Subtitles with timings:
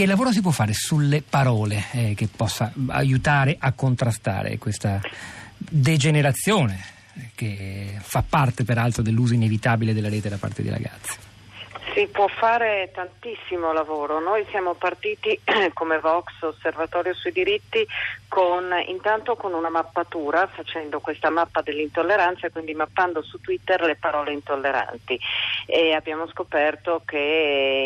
[0.00, 4.98] che lavoro si può fare sulle parole eh, che possa aiutare a contrastare questa
[5.58, 6.82] degenerazione
[7.34, 11.29] che fa parte peraltro dell'uso inevitabile della rete da parte dei ragazzi?
[11.92, 14.20] Si può fare tantissimo lavoro.
[14.20, 15.38] Noi siamo partiti
[15.74, 17.86] come Vox Osservatorio sui diritti
[18.28, 24.32] con, intanto con una mappatura, facendo questa mappa dell'intolleranza quindi mappando su Twitter le parole
[24.32, 25.18] intolleranti
[25.66, 27.18] e abbiamo scoperto che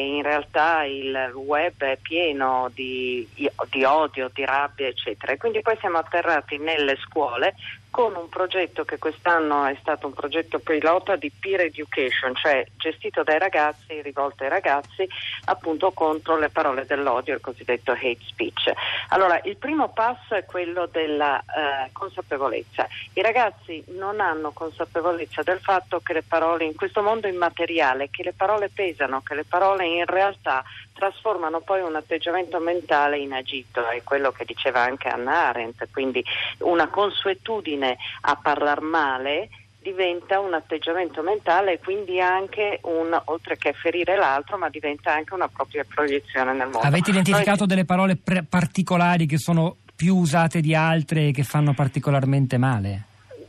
[0.06, 3.26] in realtà il web è pieno di,
[3.70, 7.54] di odio, di rabbia eccetera e quindi poi siamo atterrati nelle scuole
[7.94, 13.22] con un progetto che quest'anno è stato un progetto pilota di peer education, cioè gestito
[13.22, 15.08] dai ragazzi, rivolto ai ragazzi
[15.44, 18.72] appunto contro le parole dell'odio, il cosiddetto hate speech.
[19.10, 22.88] Allora, il primo passo è quello della eh, consapevolezza.
[23.12, 28.24] I ragazzi non hanno consapevolezza del fatto che le parole in questo mondo immateriale, che
[28.24, 30.64] le parole pesano, che le parole in realtà
[30.94, 36.24] trasformano poi un atteggiamento mentale in agito, è quello che diceva anche Anna Arendt, quindi
[36.58, 37.83] una consuetudine
[38.22, 39.48] a parlare male
[39.84, 45.34] diventa un atteggiamento mentale e quindi anche un, oltre che ferire l'altro, ma diventa anche
[45.34, 46.86] una propria proiezione nel mondo.
[46.86, 47.68] Avete identificato Noi...
[47.68, 53.02] delle parole pre- particolari che sono più usate di altre e che fanno particolarmente male?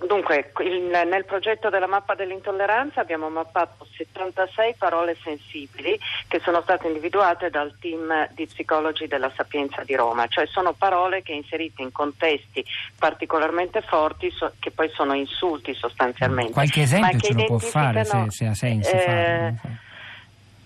[0.05, 6.87] Dunque, il, nel progetto della mappa dell'intolleranza abbiamo mappato 76 parole sensibili che sono state
[6.87, 11.91] individuate dal team di psicologi della Sapienza di Roma, cioè sono parole che inserite in
[11.91, 12.63] contesti
[12.97, 16.53] particolarmente forti so, che poi sono insulti sostanzialmente.
[16.53, 19.83] Qualche esempio ce lo può fare se, se ha senso eh, farlo?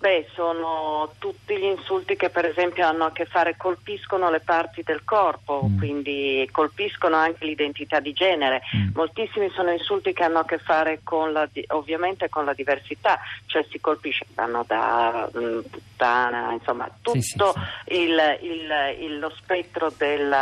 [0.00, 4.82] Beh, sono tutti gli insulti che per esempio hanno a che fare, colpiscono le parti
[4.82, 5.76] del corpo, mm.
[5.76, 8.62] quindi colpiscono anche l'identità di genere.
[8.74, 8.94] Mm.
[8.94, 13.62] Moltissimi sono insulti che hanno a che fare con la, ovviamente con la diversità, cioè
[13.70, 18.00] si colpisce, vanno da mm, puttana, insomma tutto sì, sì, sì.
[18.00, 20.32] Il, il, il, lo spettro del...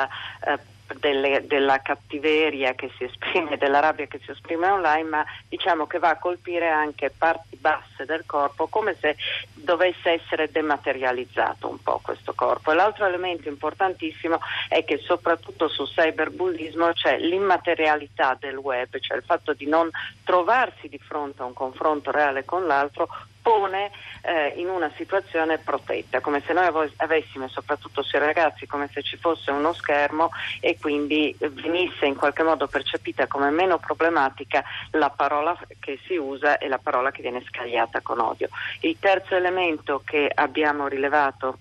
[0.46, 5.86] Eh, delle, della cattiveria che si esprime, della rabbia che si esprime online, ma diciamo
[5.86, 9.16] che va a colpire anche parti basse del corpo come se
[9.54, 12.72] dovesse essere dematerializzato un po' questo corpo.
[12.72, 14.38] E l'altro elemento importantissimo
[14.68, 19.90] è che soprattutto sul cyberbullismo c'è l'immaterialità del web, cioè il fatto di non
[20.24, 23.08] trovarsi di fronte a un confronto reale con l'altro
[23.48, 26.66] pone eh, in una situazione protetta, come se noi
[26.96, 30.28] avessimo, soprattutto sui ragazzi, come se ci fosse uno schermo
[30.60, 36.58] e quindi venisse in qualche modo percepita come meno problematica la parola che si usa
[36.58, 38.50] e la parola che viene scagliata con odio.
[38.80, 41.56] Il terzo elemento che abbiamo rilevato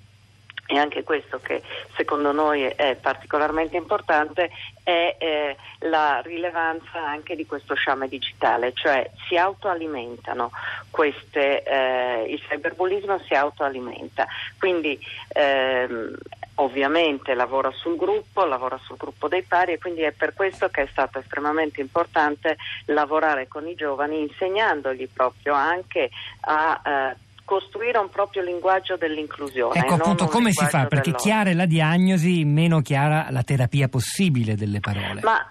[0.67, 1.63] e anche questo che
[1.95, 4.51] secondo noi è particolarmente importante
[4.83, 10.51] è eh, la rilevanza anche di questo sciame digitale, cioè si autoalimentano
[10.91, 14.27] queste, eh, il cyberbullismo si autoalimenta,
[14.59, 16.16] quindi ehm,
[16.56, 20.83] ovviamente lavora sul gruppo, lavora sul gruppo dei pari e quindi è per questo che
[20.83, 26.09] è stato estremamente importante lavorare con i giovani insegnandogli proprio anche
[26.41, 29.79] a eh, costruire un proprio linguaggio dell'inclusione.
[29.79, 30.85] Ecco appunto come si fa?
[30.87, 35.21] Perché chiara è la diagnosi, meno chiara la terapia possibile delle parole.
[35.23, 35.49] Ma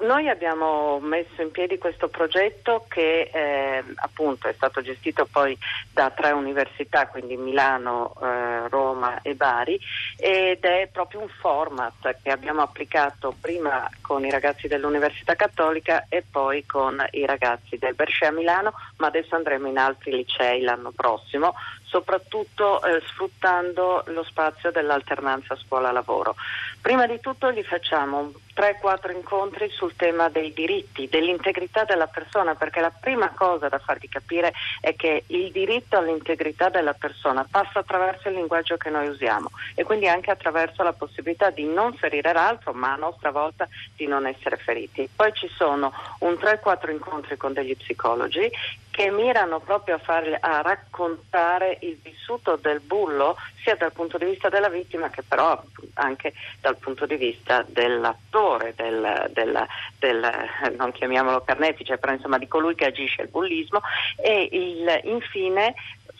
[0.00, 5.56] noi abbiamo messo in piedi questo progetto che eh, appunto è stato gestito poi
[5.92, 9.78] da tre università, quindi Milano, eh, Roma e Bari,
[10.16, 16.22] ed è proprio un format che abbiamo applicato prima con i ragazzi dell'Università Cattolica e
[16.28, 20.92] poi con i ragazzi del Bersce a Milano, ma adesso andremo in altri licei l'anno
[20.94, 21.54] prossimo,
[21.88, 26.36] soprattutto eh, sfruttando lo spazio dell'alternanza scuola-lavoro.
[26.80, 32.80] Prima di tutto gli facciamo 3-4 incontri sul tema dei diritti, dell'integrità della persona, perché
[32.80, 38.28] la prima cosa da fargli capire è che il diritto all'integrità della persona passa attraverso
[38.28, 42.72] il linguaggio che noi usiamo e quindi anche attraverso la possibilità di non ferire l'altro,
[42.72, 45.08] ma a nostra volta di non essere feriti.
[45.14, 48.50] Poi ci sono un 3-4 incontri con degli psicologi
[48.98, 54.24] che mirano proprio a, farli, a raccontare il vissuto del bullo sia dal punto di
[54.24, 55.60] vista della vittima che però
[55.94, 59.66] anche dal punto di vista dell'attore, del, del,
[59.98, 60.32] del
[60.76, 63.80] non chiamiamolo carnefice, però insomma di colui che agisce il bullismo.
[64.16, 65.74] E il, infine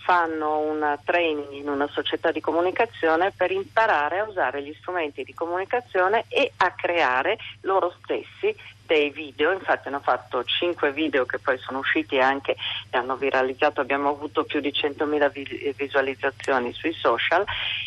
[0.08, 5.34] fanno un training in una società di comunicazione per imparare a usare gli strumenti di
[5.34, 8.56] comunicazione e a creare loro stessi
[8.88, 12.56] dei video, infatti hanno fatto 5 video che poi sono usciti anche
[12.88, 17.44] e hanno viralizzato, abbiamo avuto più di 100.000 visualizzazioni sui social.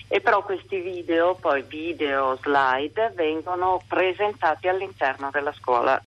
[0.08, 6.00] E però questi video, poi video, slide, vengono presentati all'interno della scuola